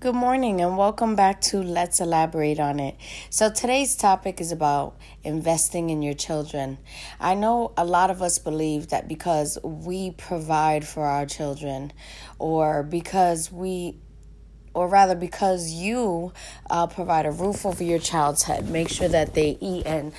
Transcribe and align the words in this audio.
Good 0.00 0.14
morning 0.14 0.62
and 0.62 0.78
welcome 0.78 1.14
back 1.14 1.42
to 1.42 1.62
Let's 1.62 2.00
Elaborate 2.00 2.58
on 2.58 2.80
It. 2.80 2.96
So, 3.28 3.50
today's 3.50 3.94
topic 3.94 4.40
is 4.40 4.50
about 4.50 4.96
investing 5.24 5.90
in 5.90 6.00
your 6.00 6.14
children. 6.14 6.78
I 7.20 7.34
know 7.34 7.74
a 7.76 7.84
lot 7.84 8.08
of 8.08 8.22
us 8.22 8.38
believe 8.38 8.88
that 8.88 9.08
because 9.08 9.58
we 9.62 10.12
provide 10.12 10.88
for 10.88 11.04
our 11.04 11.26
children, 11.26 11.92
or 12.38 12.82
because 12.82 13.52
we 13.52 13.98
or 14.72 14.88
rather 14.88 15.14
because 15.16 15.70
you 15.70 16.32
uh, 16.70 16.86
provide 16.86 17.26
a 17.26 17.30
roof 17.30 17.66
over 17.66 17.82
your 17.82 17.98
child's 17.98 18.44
head 18.44 18.68
make 18.68 18.88
sure 18.88 19.08
that 19.08 19.34
they 19.34 19.58
eat 19.60 19.84
and 19.84 20.12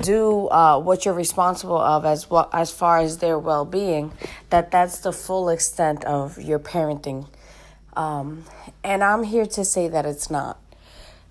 do 0.00 0.46
uh, 0.46 0.78
what 0.78 1.04
you're 1.04 1.12
responsible 1.12 1.76
of 1.76 2.04
as 2.04 2.30
well 2.30 2.48
as 2.52 2.70
far 2.70 2.98
as 2.98 3.18
their 3.18 3.36
well-being 3.36 4.12
that 4.50 4.70
that's 4.70 5.00
the 5.00 5.12
full 5.12 5.48
extent 5.48 6.04
of 6.04 6.40
your 6.40 6.60
parenting 6.60 7.26
um, 7.96 8.44
and 8.84 9.02
I'm 9.02 9.24
here 9.24 9.46
to 9.46 9.64
say 9.64 9.88
that 9.88 10.06
it's 10.06 10.30
not. 10.30 10.60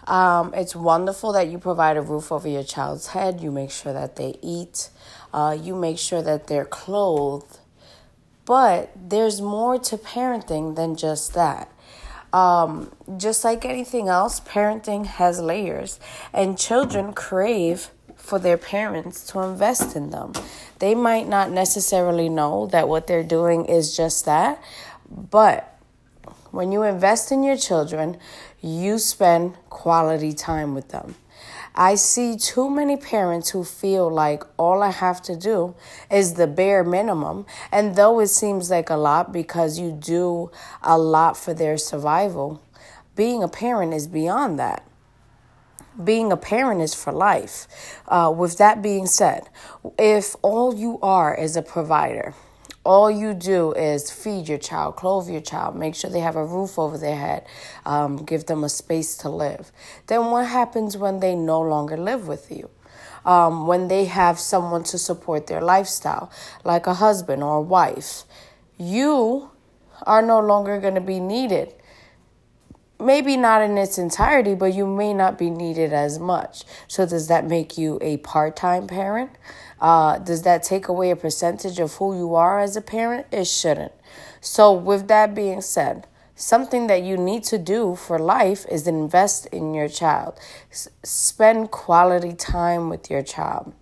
Um, 0.07 0.53
it's 0.53 0.75
wonderful 0.75 1.31
that 1.33 1.47
you 1.47 1.57
provide 1.57 1.97
a 1.97 2.01
roof 2.01 2.31
over 2.31 2.47
your 2.47 2.63
child's 2.63 3.07
head. 3.07 3.41
You 3.41 3.51
make 3.51 3.71
sure 3.71 3.93
that 3.93 4.17
they 4.17 4.37
eat. 4.41 4.89
Uh, 5.33 5.57
you 5.59 5.75
make 5.75 5.97
sure 5.97 6.21
that 6.21 6.47
they're 6.47 6.65
clothed. 6.65 7.59
But 8.45 8.91
there's 8.95 9.41
more 9.41 9.79
to 9.79 9.97
parenting 9.97 10.75
than 10.75 10.95
just 10.95 11.33
that. 11.33 11.71
Um, 12.31 12.91
just 13.17 13.43
like 13.43 13.65
anything 13.65 14.09
else, 14.09 14.39
parenting 14.39 15.05
has 15.05 15.39
layers, 15.39 15.99
and 16.33 16.57
children 16.57 17.13
crave 17.13 17.89
for 18.17 18.39
their 18.39 18.57
parents 18.57 19.25
to 19.27 19.39
invest 19.39 19.95
in 19.95 20.09
them. 20.09 20.33
They 20.79 20.95
might 20.95 21.27
not 21.27 21.49
necessarily 21.49 22.27
know 22.27 22.67
that 22.67 22.89
what 22.89 23.07
they're 23.07 23.23
doing 23.23 23.65
is 23.65 23.95
just 23.95 24.25
that, 24.25 24.61
but 25.09 25.74
when 26.55 26.71
you 26.71 26.83
invest 26.83 27.31
in 27.31 27.43
your 27.43 27.57
children, 27.57 28.17
you 28.61 28.97
spend 28.97 29.55
quality 29.69 30.31
time 30.31 30.73
with 30.73 30.89
them. 30.89 31.15
I 31.75 31.95
see 31.95 32.37
too 32.37 32.69
many 32.69 32.95
parents 32.95 33.49
who 33.49 33.65
feel 33.65 34.09
like 34.09 34.43
all 34.55 34.81
I 34.81 34.91
have 34.91 35.21
to 35.23 35.35
do 35.35 35.75
is 36.09 36.35
the 36.35 36.47
bare 36.47 36.85
minimum. 36.85 37.45
And 37.71 37.97
though 37.97 38.21
it 38.21 38.27
seems 38.27 38.69
like 38.69 38.89
a 38.89 38.95
lot 38.95 39.33
because 39.33 39.77
you 39.77 39.91
do 39.91 40.49
a 40.81 40.97
lot 40.97 41.35
for 41.35 41.53
their 41.53 41.77
survival, 41.77 42.61
being 43.15 43.43
a 43.43 43.49
parent 43.49 43.93
is 43.93 44.07
beyond 44.07 44.57
that. 44.57 44.87
Being 46.01 46.31
a 46.31 46.37
parent 46.37 46.81
is 46.81 46.93
for 46.93 47.11
life. 47.11 47.67
Uh, 48.07 48.33
with 48.35 48.57
that 48.57 48.81
being 48.81 49.05
said, 49.05 49.49
if 49.99 50.35
all 50.41 50.73
you 50.75 50.99
are 51.01 51.35
is 51.35 51.57
a 51.57 51.61
provider, 51.61 52.33
all 52.85 53.09
you 53.09 53.33
do 53.33 53.73
is 53.73 54.11
feed 54.11 54.47
your 54.47 54.59
child, 54.59 54.95
clothe 54.95 55.27
your 55.27 55.41
child, 55.41 55.75
make 55.75 55.95
sure 55.95 56.09
they 56.09 56.19
have 56.19 56.35
a 56.35 56.45
roof 56.45 56.77
over 56.77 56.97
their 56.97 57.15
head, 57.15 57.45
um, 57.85 58.17
give 58.17 58.45
them 58.45 58.63
a 58.63 58.69
space 58.69 59.17
to 59.17 59.29
live. 59.29 59.71
Then 60.07 60.27
what 60.27 60.47
happens 60.47 60.95
when 60.95 61.19
they 61.19 61.35
no 61.35 61.59
longer 61.59 61.97
live 61.97 62.27
with 62.27 62.51
you? 62.51 62.69
Um, 63.25 63.65
when 63.65 63.87
they 63.87 64.05
have 64.05 64.39
someone 64.39 64.83
to 64.83 64.99
support 64.99 65.47
their 65.47 65.61
lifestyle, 65.61 66.31
like 66.63 66.85
a 66.85 66.93
husband 66.93 67.41
or 67.41 67.57
a 67.57 67.61
wife, 67.61 68.23
you 68.77 69.49
are 70.03 70.21
no 70.21 70.39
longer 70.39 70.79
going 70.79 70.93
to 70.93 71.01
be 71.01 71.19
needed. 71.19 71.73
Maybe 72.99 73.35
not 73.35 73.63
in 73.63 73.77
its 73.79 73.97
entirety, 73.97 74.53
but 74.53 74.73
you 74.73 74.85
may 74.85 75.11
not 75.11 75.39
be 75.39 75.49
needed 75.49 75.91
as 75.91 76.19
much. 76.19 76.63
So, 76.87 77.05
does 77.05 77.27
that 77.27 77.45
make 77.45 77.77
you 77.77 77.97
a 78.01 78.17
part 78.17 78.55
time 78.55 78.87
parent? 78.87 79.31
Uh, 79.85 80.17
does 80.17 80.41
that 80.41 80.63
take 80.63 80.87
away 80.87 81.11
a 81.11 81.15
percentage 81.15 81.77
of 81.77 81.93
who 81.97 82.17
you 82.17 82.33
are 82.33 82.59
as 82.59 82.75
a 82.75 82.81
parent? 82.81 83.27
It 83.31 83.45
shouldn't. 83.45 83.91
So, 84.41 84.73
with 84.73 85.07
that 85.09 85.35
being 85.35 85.61
said, 85.61 86.07
something 86.33 86.87
that 86.87 87.03
you 87.03 87.17
need 87.17 87.43
to 87.43 87.59
do 87.59 87.93
for 87.93 88.17
life 88.17 88.65
is 88.71 88.87
invest 88.87 89.45
in 89.51 89.75
your 89.75 89.87
child. 89.87 90.39
S- 90.71 90.87
spend 91.03 91.69
quality 91.69 92.33
time 92.33 92.89
with 92.89 93.11
your 93.11 93.21
child. 93.21 93.75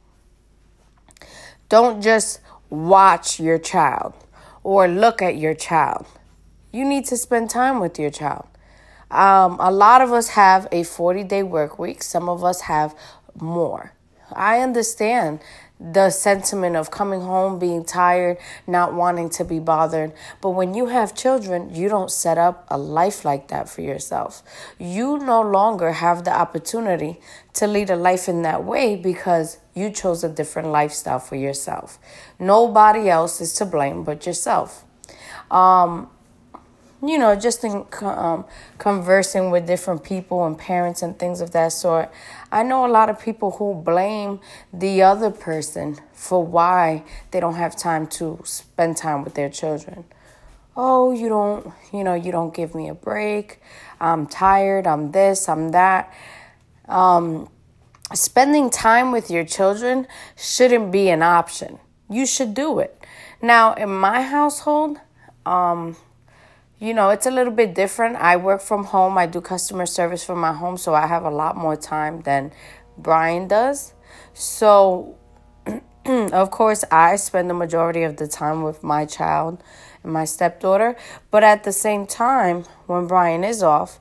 Don't 1.70 2.02
just 2.02 2.42
watch 2.70 3.40
your 3.40 3.58
child 3.58 4.14
or 4.62 4.90
look 4.90 5.22
at 5.22 5.38
your 5.38 5.54
child. 5.54 6.06
You 6.74 6.84
need 6.84 7.06
to 7.06 7.16
spend 7.16 7.50
time 7.50 7.80
with 7.80 7.98
your 7.98 8.10
child. 8.10 8.48
Um, 9.10 9.56
a 9.58 9.72
lot 9.72 10.02
of 10.02 10.12
us 10.12 10.32
have 10.32 10.68
a 10.70 10.84
40 10.84 11.24
day 11.24 11.44
work 11.44 11.80
week, 11.80 12.04
some 12.04 12.28
of 12.28 12.44
us 12.44 12.60
have 12.64 12.94
more. 13.40 13.94
I 14.36 14.60
understand 14.60 15.40
the 15.80 16.10
sentiment 16.10 16.76
of 16.76 16.92
coming 16.92 17.22
home, 17.22 17.60
being 17.60 17.84
tired, 17.84 18.38
not 18.66 18.94
wanting 18.94 19.30
to 19.30 19.44
be 19.44 19.60
bothered. 19.60 20.14
But 20.42 20.52
when 20.52 20.74
you 20.74 20.88
have 20.88 21.16
children, 21.16 21.74
you 21.76 21.90
don't 21.90 22.12
set 22.12 22.38
up 22.38 22.66
a 22.70 22.78
life 22.78 23.26
like 23.26 23.50
that 23.50 23.68
for 23.68 23.82
yourself. 23.82 24.44
You 24.80 25.18
no 25.20 25.42
longer 25.42 25.92
have 25.92 26.24
the 26.24 26.34
opportunity 26.34 27.20
to 27.54 27.68
lead 27.68 27.90
a 27.90 27.96
life 27.96 28.30
in 28.30 28.44
that 28.44 28.64
way 28.64 28.96
because 28.96 29.58
you 29.74 29.90
chose 29.90 30.24
a 30.24 30.30
different 30.30 30.70
lifestyle 30.70 31.20
for 31.20 31.36
yourself. 31.36 32.00
Nobody 32.40 33.10
else 33.10 33.42
is 33.42 33.54
to 33.56 33.66
blame 33.66 34.04
but 34.04 34.26
yourself. 34.26 34.86
Um, 35.52 36.10
you 37.06 37.18
know, 37.18 37.36
just 37.36 37.66
in 37.66 37.86
um, 38.02 38.46
conversing 38.78 39.52
with 39.52 39.68
different 39.68 40.04
people 40.04 40.46
and 40.46 40.58
parents 40.58 41.02
and 41.02 41.20
things 41.20 41.42
of 41.42 41.52
that 41.52 41.74
sort, 41.74 42.10
I 42.50 42.64
know 42.64 42.86
a 42.86 42.88
lot 42.88 43.10
of 43.10 43.20
people 43.20 43.52
who 43.52 43.76
blame 43.76 44.40
the 44.72 45.02
other 45.02 45.30
person 45.30 45.98
for 46.14 46.46
why 46.46 47.04
they 47.32 47.42
don't 47.42 47.56
have 47.56 47.76
time 47.76 48.08
to 48.08 48.40
spend 48.46 48.96
time 48.96 49.24
with 49.26 49.34
their 49.34 49.50
children. 49.50 50.06
Oh, 50.78 51.12
you 51.12 51.28
don't, 51.28 51.74
you 51.92 52.06
know, 52.06 52.14
you 52.14 52.32
don't 52.32 52.54
give 52.54 52.74
me 52.74 52.88
a 52.88 52.96
break. 52.96 53.60
I'm 54.00 54.26
tired. 54.26 54.88
I'm 54.88 55.12
this. 55.12 55.50
I'm 55.50 55.70
that. 55.70 56.12
Um, 56.88 57.50
spending 58.14 58.70
time 58.70 59.12
with 59.12 59.30
your 59.30 59.44
children 59.44 60.08
shouldn't 60.38 60.92
be 60.92 61.10
an 61.10 61.22
option. 61.22 61.80
You 62.10 62.26
should 62.26 62.54
do 62.54 62.80
it. 62.80 62.98
Now, 63.42 63.74
in 63.74 63.90
my 63.90 64.22
household, 64.22 65.00
um, 65.46 65.98
you 66.84 66.94
know, 66.94 67.12
it's 67.12 67.26
a 67.26 67.32
little 67.32 67.54
bit 67.54 67.74
different. 67.74 68.18
I 68.18 68.36
work 68.36 68.62
from 68.62 68.84
home, 68.84 69.18
I 69.18 69.26
do 69.26 69.40
customer 69.40 69.86
service 69.86 70.22
from 70.26 70.40
my 70.40 70.52
home, 70.52 70.76
so 70.76 70.94
I 70.94 71.08
have 71.08 71.24
a 71.24 71.30
lot 71.30 71.56
more 71.56 71.78
time 71.78 72.24
than 72.24 72.52
Brian 72.98 73.48
does. 73.48 73.94
So, 74.34 75.16
of 76.06 76.52
course, 76.52 76.84
I 76.92 77.16
spend 77.16 77.50
the 77.50 77.54
majority 77.54 78.04
of 78.04 78.18
the 78.18 78.28
time 78.28 78.64
with 78.64 78.84
my 78.84 79.06
child 79.06 79.64
and 80.04 80.12
my 80.12 80.26
stepdaughter, 80.26 80.98
but 81.32 81.42
at 81.42 81.64
the 81.64 81.72
same 81.72 82.06
time, 82.06 82.66
when 82.88 83.08
Brian 83.08 83.46
is 83.46 83.64
off, 83.64 83.98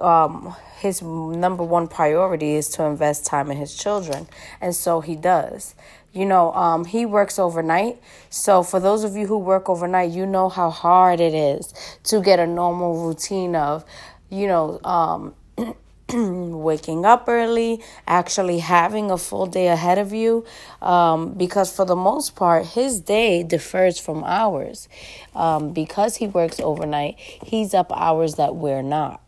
um, 0.00 0.56
his 0.80 1.00
number 1.00 1.62
one 1.62 1.86
priority 1.86 2.56
is 2.56 2.68
to 2.70 2.82
invest 2.82 3.26
time 3.26 3.48
in 3.48 3.58
his 3.58 3.76
children, 3.76 4.26
and 4.60 4.74
so 4.74 5.00
he 5.00 5.14
does. 5.14 5.76
You 6.18 6.26
know, 6.26 6.52
um, 6.54 6.84
he 6.84 7.06
works 7.06 7.38
overnight. 7.38 8.00
So, 8.28 8.64
for 8.64 8.80
those 8.80 9.04
of 9.04 9.14
you 9.14 9.28
who 9.28 9.38
work 9.38 9.68
overnight, 9.68 10.10
you 10.10 10.26
know 10.26 10.48
how 10.48 10.68
hard 10.68 11.20
it 11.20 11.32
is 11.32 11.72
to 12.04 12.20
get 12.20 12.40
a 12.40 12.46
normal 12.46 13.06
routine 13.06 13.54
of, 13.54 13.84
you 14.28 14.48
know, 14.48 14.80
um, 14.82 15.36
waking 16.60 17.04
up 17.04 17.26
early, 17.28 17.80
actually 18.08 18.58
having 18.58 19.12
a 19.12 19.16
full 19.16 19.46
day 19.46 19.68
ahead 19.68 19.96
of 19.96 20.12
you, 20.12 20.44
um, 20.82 21.34
because 21.34 21.70
for 21.72 21.84
the 21.84 21.94
most 21.94 22.34
part, 22.34 22.66
his 22.66 22.98
day 22.98 23.44
differs 23.44 24.00
from 24.00 24.24
ours. 24.24 24.88
Um, 25.36 25.72
because 25.72 26.16
he 26.16 26.26
works 26.26 26.58
overnight, 26.58 27.14
he's 27.20 27.74
up 27.74 27.92
hours 27.94 28.34
that 28.34 28.56
we're 28.56 28.82
not. 28.82 29.22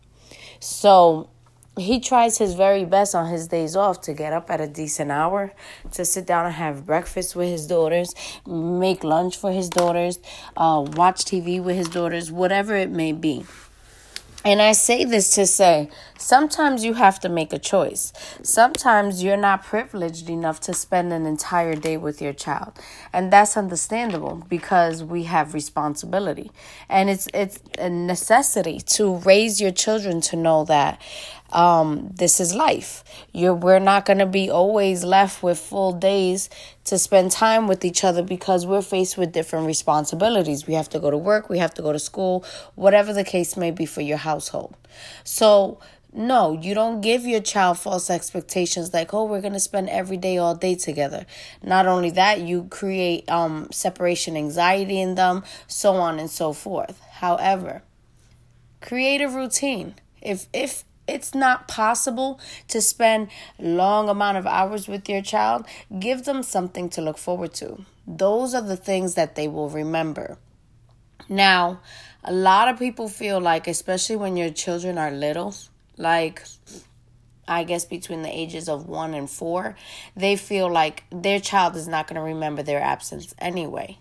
So, 0.59 1.29
he 1.81 1.99
tries 2.01 2.39
his 2.39 2.55
very 2.55 2.85
best 2.85 3.15
on 3.15 3.31
his 3.31 3.49
days 3.49 3.75
off 3.75 4.01
to 4.03 4.13
get 4.13 4.33
up 4.33 4.51
at 4.51 4.61
a 4.61 4.67
decent 4.67 5.11
hour, 5.11 5.53
to 5.93 6.05
sit 6.05 6.27
down 6.27 6.47
and 6.47 6.55
have 6.55 6.87
breakfast 6.87 7.35
with 7.35 7.49
his 7.49 7.67
daughters, 7.67 8.15
make 8.47 9.03
lunch 9.03 9.37
for 9.37 9.51
his 9.51 9.69
daughters, 9.69 10.19
uh, 10.57 10.85
watch 10.95 11.25
TV 11.25 11.63
with 11.63 11.77
his 11.77 11.89
daughters, 11.89 12.31
whatever 12.31 12.77
it 12.77 12.91
may 12.91 13.13
be. 13.13 13.45
And 14.45 14.63
I 14.63 14.73
say 14.73 15.05
this 15.05 15.35
to 15.35 15.47
say 15.47 15.91
sometimes 16.21 16.85
you 16.85 16.95
have 16.95 17.19
to 17.21 17.29
make 17.29 17.53
a 17.53 17.59
choice. 17.59 18.13
Sometimes 18.43 19.23
you're 19.23 19.37
not 19.37 19.65
privileged 19.65 20.29
enough 20.29 20.61
to 20.61 20.75
spend 20.75 21.13
an 21.13 21.27
entire 21.27 21.75
day 21.75 21.97
with 21.97 22.21
your 22.21 22.33
child. 22.33 22.79
And 23.13 23.33
that's 23.33 23.57
understandable 23.57 24.45
because 24.49 25.03
we 25.03 25.25
have 25.25 25.55
responsibility. 25.55 26.51
And 26.89 27.11
it's 27.11 27.29
it's 27.35 27.61
a 27.79 27.91
necessity 27.91 28.81
to 28.97 29.17
raise 29.17 29.61
your 29.61 29.73
children 29.73 30.21
to 30.23 30.37
know 30.37 30.65
that 30.65 31.01
um, 31.53 32.11
this 32.15 32.41
is 32.41 32.55
life. 32.55 33.03
You're, 33.33 33.55
we're 33.55 33.81
not 33.81 34.05
going 34.05 34.19
to 34.19 34.27
be 34.27 34.51
always 34.51 35.05
left 35.05 35.43
with 35.43 35.59
full 35.59 35.93
days 35.93 36.49
to 36.85 36.99
spend 36.99 37.33
time 37.33 37.67
with 37.67 37.85
each 37.85 38.05
other 38.05 38.23
because 38.23 38.67
we're 38.67 38.83
faced 38.83 39.19
with 39.19 39.33
different 39.33 39.67
responsibilities. 39.67 40.67
We 40.67 40.75
have 40.75 40.89
to 40.91 41.01
go 41.01 41.11
to 41.11 41.19
work, 41.19 41.49
we 41.49 41.59
have 41.59 41.75
to 41.75 41.83
go 41.83 41.93
to 41.93 41.99
school, 41.99 42.45
whatever 42.75 43.13
the 43.13 43.25
case 43.25 43.57
may 43.57 43.71
be 43.71 43.87
for 43.87 44.01
your 44.01 44.19
household. 44.19 44.77
So, 45.25 45.81
no, 46.13 46.59
you 46.61 46.75
don't 46.75 47.01
give 47.01 47.25
your 47.25 47.41
child 47.41 47.79
false 47.79 48.11
expectations 48.11 48.93
like, 48.93 49.15
oh, 49.15 49.25
we're 49.25 49.41
going 49.41 49.53
to 49.53 49.61
spend 49.61 49.89
every 49.91 50.17
day 50.17 50.39
all 50.39 50.57
day 50.57 50.75
together. 50.75 51.25
Not 51.63 51.87
only 51.87 52.11
that, 52.11 52.41
you 52.41 52.65
create 52.65 53.31
um, 53.31 53.69
separation 53.71 54.37
anxiety 54.37 55.01
in 55.01 55.15
them, 55.15 55.45
so 55.69 55.95
on 55.95 56.19
and 56.19 56.29
so 56.29 56.53
forth. 56.53 57.01
However, 57.13 57.83
create 58.81 59.21
a 59.21 59.29
routine 59.29 59.95
If 60.21 60.47
if 60.53 60.85
it's 61.07 61.35
not 61.35 61.69
possible 61.69 62.41
to 62.69 62.81
spend 62.81 63.29
long 63.59 64.09
amount 64.09 64.37
of 64.37 64.47
hours 64.47 64.87
with 64.89 65.09
your 65.09 65.23
child, 65.23 65.67
give 65.99 66.25
them 66.25 66.43
something 66.43 66.89
to 66.91 67.03
look 67.03 67.19
forward 67.19 67.53
to. 67.55 67.85
Those 68.07 68.55
are 68.55 68.63
the 68.63 68.77
things 68.77 69.15
that 69.15 69.35
they 69.35 69.49
will 69.49 69.69
remember. 69.69 70.39
Now, 71.29 71.81
a 72.23 72.33
lot 72.33 72.69
of 72.69 72.79
people 72.79 73.09
feel 73.09 73.41
like 73.41 73.67
especially 73.67 74.17
when 74.17 74.37
your 74.37 74.51
children 74.51 74.99
are 74.99 75.11
little, 75.11 75.55
like 76.01 76.43
I 77.47 77.65
guess 77.65 77.85
between 77.85 78.23
the 78.23 78.29
ages 78.29 78.69
of 78.69 78.89
1 78.89 79.13
and 79.13 79.29
4, 79.29 79.77
they 80.17 80.37
feel 80.37 80.71
like 80.71 81.03
their 81.11 81.41
child 81.41 81.75
is 81.75 81.89
not 81.89 82.07
going 82.07 82.15
to 82.15 82.23
remember 82.23 82.63
their 82.63 82.81
absence 82.81 83.35
anyway. 83.39 83.99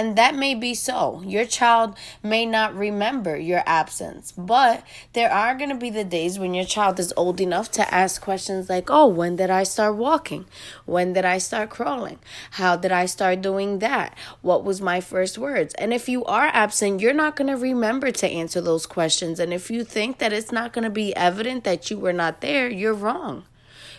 And 0.00 0.16
that 0.16 0.34
may 0.34 0.54
be 0.54 0.72
so. 0.72 1.22
Your 1.26 1.44
child 1.44 1.94
may 2.22 2.46
not 2.46 2.74
remember 2.74 3.36
your 3.36 3.62
absence, 3.66 4.32
but 4.32 4.82
there 5.12 5.30
are 5.30 5.54
going 5.54 5.68
to 5.68 5.76
be 5.76 5.90
the 5.90 6.04
days 6.04 6.38
when 6.38 6.54
your 6.54 6.64
child 6.64 6.98
is 6.98 7.12
old 7.18 7.38
enough 7.38 7.70
to 7.72 7.94
ask 7.94 8.22
questions 8.22 8.70
like, 8.70 8.88
Oh, 8.88 9.06
when 9.06 9.36
did 9.36 9.50
I 9.50 9.62
start 9.62 9.96
walking? 9.96 10.46
When 10.86 11.12
did 11.12 11.26
I 11.26 11.36
start 11.36 11.68
crawling? 11.68 12.18
How 12.52 12.76
did 12.76 12.92
I 12.92 13.04
start 13.04 13.42
doing 13.42 13.80
that? 13.80 14.16
What 14.40 14.64
was 14.64 14.80
my 14.80 15.02
first 15.02 15.36
words? 15.36 15.74
And 15.74 15.92
if 15.92 16.08
you 16.08 16.24
are 16.24 16.46
absent, 16.46 17.02
you're 17.02 17.12
not 17.12 17.36
going 17.36 17.48
to 17.48 17.58
remember 17.58 18.10
to 18.10 18.26
answer 18.26 18.62
those 18.62 18.86
questions. 18.86 19.38
And 19.38 19.52
if 19.52 19.70
you 19.70 19.84
think 19.84 20.16
that 20.16 20.32
it's 20.32 20.50
not 20.50 20.72
going 20.72 20.84
to 20.84 20.90
be 20.90 21.14
evident 21.14 21.64
that 21.64 21.90
you 21.90 21.98
were 21.98 22.14
not 22.14 22.40
there, 22.40 22.70
you're 22.70 22.94
wrong 22.94 23.44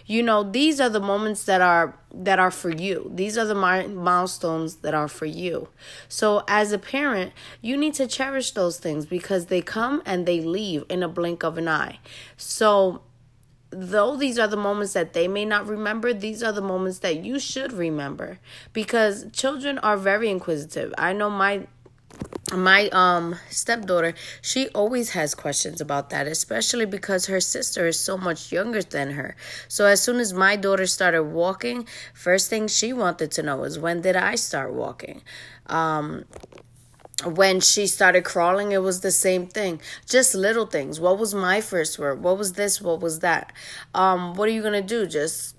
you 0.06 0.24
know 0.24 0.44
these 0.44 0.80
are 0.80 0.90
the 0.90 1.00
moments 1.00 1.44
that 1.46 1.62
are 1.62 1.98
that 2.14 2.40
are 2.40 2.52
for 2.52 2.70
you. 2.70 3.10
These 3.14 3.38
are 3.38 3.46
the 3.46 3.56
milestones 3.56 4.78
that 4.78 4.94
are 4.94 5.08
for 5.08 5.26
you. 5.26 5.70
So 6.10 6.44
as 6.48 6.72
a 6.72 6.78
parent 6.78 7.34
you 7.62 7.78
need 7.78 7.94
to 7.96 8.08
cherish 8.08 8.52
those 8.52 8.80
things 8.80 9.06
because 9.06 9.46
they 9.48 9.62
come 9.62 10.02
and 10.06 10.26
they 10.26 10.42
leave 10.42 10.84
in 10.90 11.04
a 11.04 11.08
blink 11.08 11.44
of 11.44 11.58
an 11.58 11.68
eye. 11.68 12.00
So 12.38 13.04
though 13.70 14.18
these 14.18 14.38
are 14.38 14.48
the 14.48 14.58
moments 14.58 14.94
that 14.94 15.14
they 15.14 15.28
may 15.28 15.46
not 15.46 15.66
remember, 15.66 16.14
these 16.14 16.44
are 16.44 16.52
the 16.52 16.62
moments 16.62 17.00
that 17.00 17.24
you 17.24 17.40
should 17.40 17.72
remember 17.72 18.40
because 18.74 19.26
children 19.32 19.78
are 19.80 19.98
very 19.98 20.30
inquisitive. 20.30 20.94
I 20.98 21.14
know 21.14 21.30
my 21.30 21.68
my 22.54 22.90
um 22.90 23.36
stepdaughter 23.50 24.14
she 24.42 24.68
always 24.70 25.12
has 25.12 25.34
questions 25.34 25.80
about 25.80 26.10
that 26.10 26.28
especially 26.28 26.86
because 26.86 27.28
her 27.28 27.40
sister 27.40 27.88
is 27.88 28.00
so 28.00 28.18
much 28.18 28.52
younger 28.52 28.82
than 28.82 29.12
her 29.12 29.36
so 29.68 29.86
as 29.86 30.02
soon 30.02 30.18
as 30.18 30.34
my 30.34 30.56
daughter 30.56 30.86
started 30.86 31.24
walking 31.24 31.88
first 32.14 32.50
thing 32.50 32.68
she 32.68 32.92
wanted 32.92 33.32
to 33.32 33.42
know 33.42 33.58
was 33.58 33.80
when 33.80 34.02
did 34.02 34.16
i 34.16 34.36
start 34.36 34.74
walking 34.74 35.22
um 35.68 36.26
when 37.26 37.60
she 37.60 37.88
started 37.88 38.24
crawling, 38.24 38.72
it 38.72 38.82
was 38.82 39.02
the 39.02 39.12
same 39.12 39.48
thing. 39.48 39.80
Just 40.08 40.34
little 40.34 40.66
things. 40.66 41.00
What 41.00 41.20
was 41.20 41.34
my 41.34 41.62
first 41.62 42.00
word? 42.00 42.24
What 42.24 42.38
was 42.38 42.54
this? 42.54 42.82
What 42.82 43.00
was 43.00 43.20
that? 43.20 43.54
Um, 43.94 44.34
what 44.34 44.50
are 44.50 44.52
you 44.52 44.64
gonna 44.64 44.82
do? 44.82 45.06
Just 45.06 45.56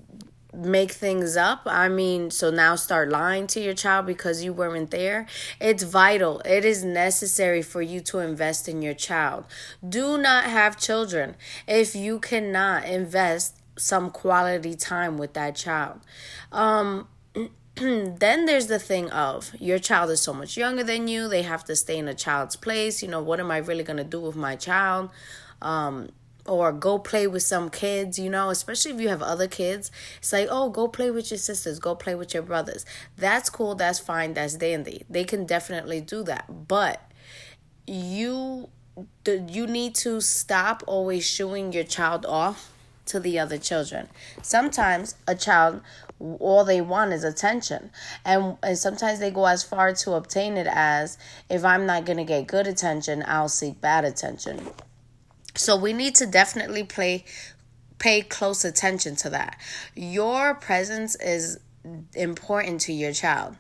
make 0.55 0.93
things 0.93 1.37
up. 1.37 1.63
I 1.67 1.89
mean, 1.89 2.31
so 2.31 2.51
now 2.51 2.77
start 2.77 3.09
lying 3.09 3.47
to 3.49 3.61
your 3.61 3.75
child 3.75 4.07
because 4.07 4.45
you 4.45 4.53
weren't 4.53 4.91
there. 4.91 5.27
It's 5.61 5.83
vital. 5.83 6.41
It 6.45 6.65
is 6.65 6.85
necessary 6.85 7.63
for 7.63 7.81
you 7.81 8.01
to 8.03 8.19
invest 8.19 8.69
in 8.69 8.83
your 8.83 8.95
child. 8.95 9.45
Do 9.87 10.19
not 10.19 10.45
have 10.45 10.77
children 10.77 11.37
if 11.67 11.97
you 11.97 12.19
cannot 12.19 12.85
invest 12.85 13.57
some 13.77 14.11
quality 14.11 14.75
time 14.75 15.17
with 15.17 15.33
that 15.35 15.57
child. 15.57 16.01
Um 16.51 17.09
then 17.77 18.45
there's 18.45 18.67
the 18.67 18.79
thing 18.79 19.11
of 19.11 19.53
your 19.59 19.79
child 19.79 20.11
is 20.11 20.21
so 20.21 20.35
much 20.35 20.59
younger 20.59 20.85
than 20.85 21.09
you. 21.09 21.27
They 21.27 21.41
have 21.43 21.65
to 21.65 21.75
stay 21.75 21.97
in 21.97 22.07
a 22.07 22.15
child's 22.15 22.55
place. 22.55 23.03
You 23.03 23.09
know, 23.09 23.23
what 23.23 23.41
am 23.41 23.51
I 23.51 23.57
really 23.57 23.83
going 23.85 23.97
to 23.97 24.05
do 24.05 24.21
with 24.21 24.37
my 24.37 24.57
child? 24.57 25.11
Um 25.63 26.11
or 26.47 26.73
go 26.73 26.99
play 26.99 27.27
with 27.27 27.43
some 27.43 27.71
kids, 27.71 28.19
you 28.19 28.29
know, 28.29 28.51
especially 28.51 28.93
if 28.93 29.01
you 29.01 29.09
have 29.09 29.23
other 29.23 29.47
kids. 29.47 29.91
It's 30.19 30.33
like, 30.33 30.49
oh, 30.51 30.71
go 30.71 30.89
play 30.89 31.11
with 31.11 31.31
your 31.31 31.39
sisters, 31.39 31.79
go 31.79 31.95
play 31.95 32.15
with 32.15 32.35
your 32.35 32.43
brothers. 32.43 32.85
That's 33.17 33.49
cool, 33.49 33.75
that's 33.75 33.99
fine, 33.99 34.35
that's 34.35 34.55
dandy. 34.55 35.05
They 35.09 35.25
can 35.25 35.47
definitely 35.47 36.01
do 36.01 36.23
that. 36.25 36.69
But 36.69 37.03
you 37.87 38.69
you 39.27 39.67
need 39.67 39.95
to 39.95 40.21
stop 40.21 40.83
always 40.87 41.25
shooing 41.25 41.73
your 41.73 41.85
child 41.85 42.27
off 42.27 42.73
to 43.07 43.19
the 43.19 43.39
other 43.39 43.59
children. 43.59 44.09
Sometimes 44.43 45.15
a 45.27 45.35
child 45.35 45.81
all 46.39 46.65
they 46.65 46.81
want 46.81 47.13
is 47.13 47.25
attention. 47.25 47.91
And 48.25 48.57
and 48.63 48.79
sometimes 48.79 49.19
they 49.19 49.31
go 49.31 49.47
as 49.47 49.63
far 49.63 49.93
to 49.93 50.13
obtain 50.13 50.57
it 50.57 50.69
as 50.71 51.19
if 51.49 51.65
I'm 51.65 51.87
not 51.87 52.05
going 52.05 52.19
to 52.19 52.25
get 52.25 52.47
good 52.47 52.67
attention, 52.67 53.25
I'll 53.27 53.49
seek 53.49 53.81
bad 53.81 54.05
attention. 54.05 54.69
So 55.55 55.77
we 55.77 55.93
need 55.93 56.15
to 56.17 56.27
definitely 56.27 56.85
play 56.85 57.25
pay 57.99 58.21
close 58.21 58.65
attention 58.65 59.15
to 59.15 59.31
that. 59.31 59.57
Your 59.95 60.55
presence 60.55 61.15
is 61.15 61.61
important 62.15 62.81
to 62.83 62.93
your 62.93 63.13
child. 63.13 63.57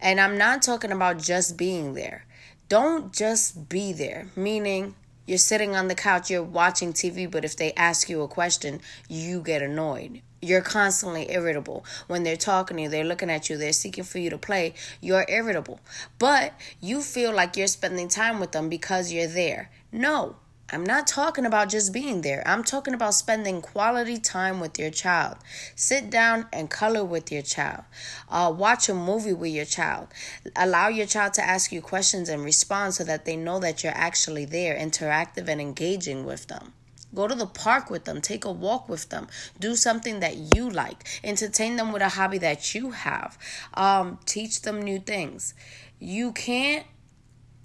And 0.00 0.20
I'm 0.20 0.36
not 0.36 0.62
talking 0.62 0.90
about 0.90 1.18
just 1.18 1.56
being 1.56 1.94
there. 1.94 2.26
Don't 2.68 3.12
just 3.12 3.68
be 3.68 3.92
there, 3.92 4.26
meaning 4.34 4.96
you're 5.26 5.38
sitting 5.38 5.76
on 5.76 5.88
the 5.88 5.94
couch, 5.94 6.30
you're 6.30 6.42
watching 6.42 6.92
TV, 6.92 7.30
but 7.30 7.44
if 7.44 7.56
they 7.56 7.72
ask 7.74 8.08
you 8.08 8.22
a 8.22 8.28
question, 8.28 8.80
you 9.08 9.40
get 9.40 9.62
annoyed. 9.62 10.20
You're 10.42 10.60
constantly 10.60 11.30
irritable. 11.30 11.84
When 12.06 12.24
they're 12.24 12.36
talking 12.36 12.76
to 12.76 12.82
you, 12.82 12.88
they're 12.88 13.04
looking 13.04 13.30
at 13.30 13.48
you, 13.48 13.56
they're 13.56 13.72
seeking 13.72 14.04
for 14.04 14.18
you 14.18 14.28
to 14.30 14.38
play, 14.38 14.74
you're 15.00 15.24
irritable. 15.28 15.80
But 16.18 16.52
you 16.80 17.00
feel 17.00 17.32
like 17.32 17.56
you're 17.56 17.66
spending 17.68 18.08
time 18.08 18.40
with 18.40 18.52
them 18.52 18.68
because 18.68 19.12
you're 19.12 19.26
there. 19.26 19.70
No, 19.92 20.36
I'm 20.70 20.84
not 20.84 21.06
talking 21.06 21.44
about 21.44 21.68
just 21.68 21.92
being 21.92 22.22
there. 22.22 22.42
I'm 22.46 22.64
talking 22.64 22.94
about 22.94 23.12
spending 23.12 23.60
quality 23.60 24.18
time 24.18 24.60
with 24.60 24.78
your 24.78 24.90
child. 24.90 25.36
Sit 25.76 26.08
down 26.08 26.46
and 26.54 26.70
color 26.70 27.04
with 27.04 27.30
your 27.30 27.42
child. 27.42 27.84
Uh, 28.30 28.52
watch 28.56 28.88
a 28.88 28.94
movie 28.94 29.34
with 29.34 29.52
your 29.52 29.66
child. 29.66 30.08
Allow 30.56 30.88
your 30.88 31.06
child 31.06 31.34
to 31.34 31.42
ask 31.42 31.70
you 31.70 31.82
questions 31.82 32.30
and 32.30 32.42
respond 32.42 32.94
so 32.94 33.04
that 33.04 33.26
they 33.26 33.36
know 33.36 33.58
that 33.60 33.84
you're 33.84 33.92
actually 33.94 34.46
there, 34.46 34.74
interactive 34.74 35.48
and 35.48 35.60
engaging 35.60 36.24
with 36.24 36.46
them. 36.46 36.72
Go 37.14 37.28
to 37.28 37.34
the 37.34 37.46
park 37.46 37.90
with 37.90 38.06
them. 38.06 38.22
Take 38.22 38.46
a 38.46 38.50
walk 38.50 38.88
with 38.88 39.10
them. 39.10 39.28
Do 39.60 39.76
something 39.76 40.20
that 40.20 40.56
you 40.56 40.70
like. 40.70 41.04
Entertain 41.22 41.76
them 41.76 41.92
with 41.92 42.02
a 42.02 42.08
hobby 42.08 42.38
that 42.38 42.74
you 42.74 42.90
have. 42.90 43.36
Um, 43.74 44.18
teach 44.24 44.62
them 44.62 44.80
new 44.80 44.98
things. 44.98 45.54
You 46.00 46.32
can't, 46.32 46.86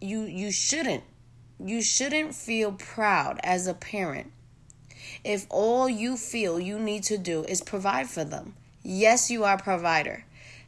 you 0.02 0.22
you 0.24 0.52
shouldn't 0.52 1.04
you 1.64 1.82
shouldn't 1.82 2.34
feel 2.34 2.72
proud 2.72 3.40
as 3.44 3.68
a 3.68 3.74
parent 3.74 4.32
if 5.24 5.46
all 5.50 5.90
you 5.90 6.16
feel 6.16 6.60
you 6.60 6.80
need 6.80 7.04
to 7.04 7.18
do 7.18 7.44
is 7.44 7.62
provide 7.62 8.10
for 8.10 8.24
them. 8.24 8.56
Yes, 8.84 9.30
you 9.30 9.44
are 9.44 9.56
a 9.56 9.62
provider. 9.62 10.24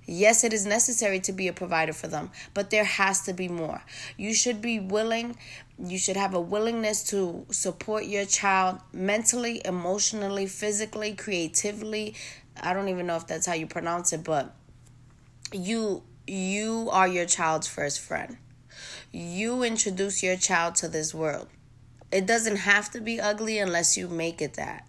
Yes, 0.06 0.44
it 0.44 0.52
is 0.52 0.66
necessary 0.66 1.20
to 1.22 1.32
be 1.32 1.48
a 1.48 1.54
provider 1.54 1.94
for 1.94 2.08
them, 2.08 2.32
but 2.54 2.70
there 2.70 2.84
has 2.84 3.22
to 3.22 3.34
be 3.34 3.48
more. 3.48 3.82
You 4.18 4.34
should 4.34 4.62
be 4.62 4.80
willing, 4.80 5.38
you 5.80 5.98
should 5.98 6.18
have 6.18 6.34
a 6.34 6.42
willingness 6.42 7.04
to 7.12 7.46
support 7.52 8.06
your 8.06 8.26
child 8.26 8.80
mentally, 8.92 9.62
emotionally, 9.64 10.48
physically, 10.48 11.14
creatively. 11.14 12.16
I 12.62 12.74
don't 12.74 12.90
even 12.90 13.08
know 13.08 13.16
if 13.16 13.28
that's 13.28 13.46
how 13.46 13.54
you 13.54 13.68
pronounce 13.68 14.12
it, 14.12 14.24
but 14.24 14.54
you 15.54 16.04
you 16.28 16.90
are 16.92 17.08
your 17.08 17.26
child's 17.26 17.68
first 17.68 18.00
friend 18.00 18.38
you 19.12 19.64
introduce 19.64 20.24
your 20.24 20.38
child 20.38 20.76
to 20.76 20.88
this 20.88 21.14
world. 21.14 21.48
It 22.12 22.26
doesn't 22.26 22.58
have 22.58 22.92
to 22.92 23.02
be 23.02 23.20
ugly 23.20 23.60
unless 23.60 23.98
you 23.98 24.08
make 24.08 24.42
it 24.42 24.56
that. 24.56 24.88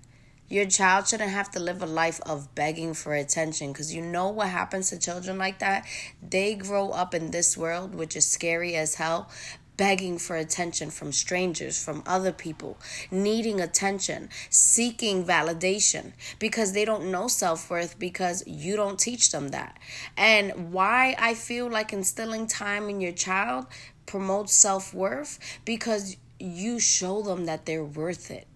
Your 0.49 0.67
child 0.67 1.09
shouldn't 1.09 1.31
have 1.31 1.51
to 1.53 1.61
live 1.61 1.83
a 1.83 1.87
life 1.87 2.21
of 2.27 2.55
begging 2.55 2.93
for 2.93 3.15
attention 3.15 3.73
because 3.73 3.95
you 3.95 4.03
know 4.03 4.29
what 4.29 4.49
happens 4.49 4.91
to 4.91 4.99
children 4.99 5.39
like 5.39 5.61
that? 5.61 5.87
They 6.23 6.55
grow 6.55 6.91
up 6.91 7.15
in 7.15 7.31
this 7.31 7.57
world, 7.57 7.95
which 7.95 8.17
is 8.17 8.29
scary 8.29 8.75
as 8.77 8.97
hell, 8.97 9.31
begging 9.77 10.19
for 10.19 10.37
attention 10.37 10.91
from 10.91 11.13
strangers, 11.13 11.83
from 11.83 12.03
other 12.07 12.33
people, 12.33 12.79
needing 13.11 13.61
attention, 13.61 14.29
seeking 14.51 15.25
validation 15.25 16.13
because 16.39 16.73
they 16.73 16.85
don't 16.85 17.11
know 17.11 17.29
self 17.29 17.71
worth 17.71 17.99
because 17.99 18.45
you 18.47 18.77
don't 18.77 18.99
teach 18.99 19.31
them 19.31 19.49
that. 19.49 19.79
And 20.17 20.73
why 20.73 21.17
I 21.19 21.35
feel 21.35 21.71
like 21.71 21.93
instilling 21.93 22.47
time 22.47 22.89
in 22.89 23.01
your 23.01 23.13
child 23.13 23.67
promotes 24.07 24.53
self 24.53 24.93
worth 24.93 25.39
because 25.65 26.17
you 26.39 26.79
show 26.79 27.23
them 27.23 27.47
that 27.47 27.67
they're 27.67 27.85
worth 27.85 28.31
it. 28.31 28.47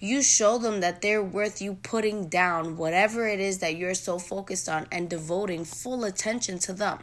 You 0.00 0.22
show 0.22 0.58
them 0.58 0.80
that 0.80 1.02
they're 1.02 1.22
worth 1.22 1.60
you 1.60 1.74
putting 1.82 2.28
down 2.28 2.76
whatever 2.76 3.28
it 3.28 3.40
is 3.40 3.58
that 3.58 3.76
you're 3.76 3.94
so 3.94 4.18
focused 4.18 4.68
on 4.68 4.86
and 4.90 5.08
devoting 5.08 5.64
full 5.64 6.04
attention 6.04 6.58
to 6.60 6.72
them 6.72 7.00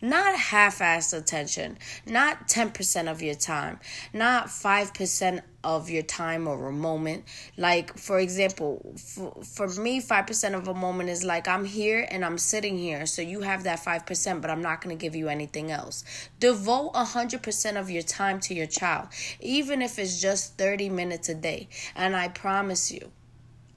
not 0.00 0.36
half 0.36 0.78
assed 0.80 1.16
attention, 1.16 1.78
not 2.06 2.48
10% 2.48 3.10
of 3.10 3.22
your 3.22 3.34
time, 3.34 3.80
not 4.12 4.46
5% 4.46 5.42
of 5.64 5.90
your 5.90 6.02
time 6.02 6.46
or 6.46 6.68
a 6.68 6.72
moment. 6.72 7.24
Like, 7.56 7.98
for 7.98 8.20
example, 8.20 8.94
for, 8.96 9.42
for 9.42 9.68
me, 9.80 10.00
5% 10.00 10.54
of 10.54 10.68
a 10.68 10.74
moment 10.74 11.08
is 11.10 11.24
like 11.24 11.48
I'm 11.48 11.64
here 11.64 12.06
and 12.08 12.24
I'm 12.24 12.38
sitting 12.38 12.78
here. 12.78 13.04
So 13.06 13.20
you 13.20 13.40
have 13.40 13.64
that 13.64 13.80
5%, 13.80 14.40
but 14.40 14.50
I'm 14.50 14.62
not 14.62 14.80
going 14.80 14.96
to 14.96 15.00
give 15.00 15.16
you 15.16 15.28
anything 15.28 15.70
else. 15.72 16.04
Devote 16.38 16.94
100% 16.94 17.80
of 17.80 17.90
your 17.90 18.02
time 18.02 18.38
to 18.40 18.54
your 18.54 18.66
child, 18.66 19.08
even 19.40 19.82
if 19.82 19.98
it's 19.98 20.20
just 20.20 20.56
30 20.56 20.88
minutes 20.90 21.28
a 21.28 21.34
day. 21.34 21.68
And 21.96 22.14
I 22.14 22.28
promise 22.28 22.92
you, 22.92 23.10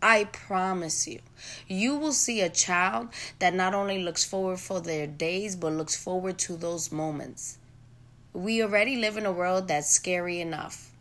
I 0.02 0.26
promise 0.26 1.08
you, 1.08 1.20
you 1.68 1.98
will 1.98 2.14
see 2.14 2.40
a 2.42 2.50
child 2.50 3.10
that 3.40 3.54
not 3.54 3.74
only 3.74 4.02
looks 4.02 4.24
forward 4.24 4.60
for 4.60 4.80
their 4.80 5.06
days, 5.06 5.58
but 5.58 5.74
looks 5.74 5.96
forward 5.96 6.38
to 6.40 6.56
those 6.56 6.92
moments. 6.92 7.58
We 8.32 8.64
already 8.64 8.96
live 8.96 9.18
in 9.18 9.26
a 9.26 9.32
world 9.32 9.68
that's 9.68 9.90
scary 9.90 10.40
enough. 10.40 10.92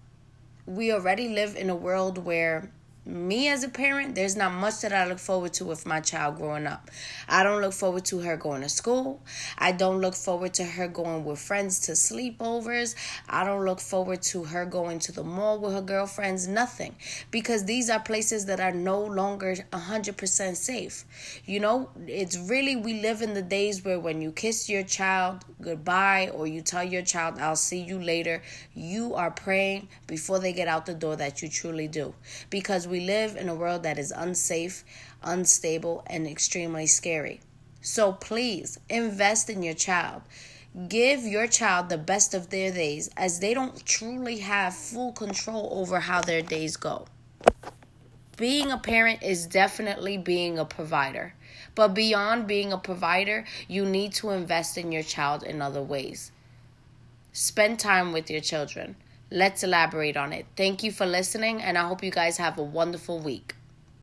We 0.67 0.93
already 0.93 1.29
live 1.29 1.55
in 1.55 1.71
a 1.71 1.77
world 1.77 2.19
where 2.19 2.71
me 3.09 3.49
as 3.49 3.65
a 3.65 3.69
parent, 3.71 4.15
there's 4.15 4.37
not 4.37 4.53
much 4.53 4.83
that 4.83 4.93
I 4.93 5.07
look 5.07 5.19
forward 5.19 5.55
to 5.55 5.65
with 5.65 5.87
my 5.87 6.01
child 6.01 6.37
growing 6.37 6.67
up. 6.67 6.91
I 7.27 7.43
don't 7.43 7.63
look 7.63 7.73
forward 7.73 8.05
to 8.07 8.21
her 8.21 8.37
going 8.37 8.61
to 8.61 8.69
school. 8.69 9.23
I 9.57 9.73
don't 9.73 10.01
look 10.01 10.15
forward 10.15 10.53
to 10.55 10.65
her 10.65 10.89
going 10.89 11.25
with 11.25 11.39
friends 11.39 11.81
to 11.81 11.93
sleepovers. 11.93 12.95
I 13.27 13.45
don't 13.45 13.65
look 13.65 13.81
forward 13.81 14.21
to 14.23 14.45
her 14.45 14.67
going 14.67 14.99
to 15.01 15.13
the 15.13 15.25
mall 15.25 15.59
with 15.59 15.73
her 15.73 15.81
girlfriends, 15.81 16.47
nothing. 16.47 16.97
Because 17.31 17.65
these 17.65 17.89
are 17.89 17.99
places 17.99 18.45
that 18.47 18.61
are 18.61 18.73
no 18.73 19.03
longer 19.03 19.57
100% 19.73 20.57
safe. 20.57 21.43
You 21.47 21.61
know, 21.61 21.89
it's 22.07 22.37
really, 22.37 22.77
we 22.77 23.01
live 23.01 23.23
in 23.23 23.33
the 23.33 23.43
days 23.43 23.85
where 23.85 23.99
when 23.99 24.21
you 24.21 24.33
kiss 24.33 24.69
your 24.69 24.83
child 24.83 25.47
goodbye 25.63 26.31
or 26.35 26.47
you 26.47 26.61
tell 26.61 26.85
your 26.85 27.03
child, 27.03 27.39
I'll 27.39 27.57
see 27.57 27.81
you 27.81 27.99
later, 27.99 28.43
you 28.75 29.15
are 29.15 29.31
praying 29.31 29.89
before 30.07 30.39
they 30.39 30.53
get 30.53 30.69
out 30.69 30.85
the 30.85 30.95
door 30.95 31.17
that 31.17 31.41
you 31.41 31.49
truly 31.49 31.89
do. 31.89 32.15
Because 32.51 32.87
we 32.87 32.98
we 32.99 33.05
live 33.05 33.37
in 33.37 33.49
a 33.49 33.55
world 33.55 33.85
that 33.85 33.97
is 33.97 34.11
unsafe, 34.11 34.85
unstable, 35.23 36.03
and 36.09 36.27
extremely 36.27 36.85
scary. 36.85 37.39
So 37.81 38.11
please 38.11 38.81
invest 38.89 39.49
in 39.49 39.63
your 39.63 39.75
child. 39.75 40.23
Give 40.89 41.23
your 41.23 41.47
child 41.47 41.91
the 41.91 41.97
best 41.99 42.35
of 42.35 42.51
their 42.51 42.73
days 42.73 43.09
as 43.17 43.39
they 43.39 43.55
don't 43.55 43.87
truly 43.87 44.39
have 44.39 44.75
full 44.75 45.13
control 45.13 45.69
over 45.71 46.01
how 46.01 46.23
their 46.23 46.43
days 46.43 46.77
go. 46.77 47.07
Being 48.37 48.73
a 48.73 48.79
parent 48.79 49.23
is 49.23 49.47
definitely 49.47 50.19
being 50.19 50.59
a 50.59 50.65
provider. 50.65 51.35
But 51.77 51.95
beyond 51.95 52.49
being 52.49 52.73
a 52.73 52.79
provider, 52.79 53.45
you 53.69 53.85
need 53.85 54.13
to 54.15 54.31
invest 54.31 54.77
in 54.77 54.91
your 54.91 55.05
child 55.05 55.45
in 55.45 55.63
other 55.63 55.83
ways. 55.83 56.33
Spend 57.31 57.79
time 57.79 58.11
with 58.11 58.29
your 58.29 58.41
children. 58.41 58.97
Let's 59.31 59.63
elaborate 59.63 60.17
on 60.17 60.33
it. 60.33 60.47
Thank 60.57 60.83
you 60.83 60.91
for 60.91 61.05
listening, 61.05 61.61
and 61.63 61.77
I 61.77 61.87
hope 61.87 62.03
you 62.03 62.11
guys 62.11 62.39
have 62.39 62.59
a 62.59 62.63
wonderful 62.63 63.21
week. 63.21 63.55